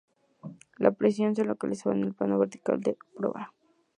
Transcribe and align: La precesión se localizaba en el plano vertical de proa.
La 0.79 0.89
precesión 0.93 1.35
se 1.35 1.43
localizaba 1.45 1.95
en 1.95 2.05
el 2.05 2.15
plano 2.15 2.39
vertical 2.39 2.81
de 2.81 2.97
proa. 3.15 3.53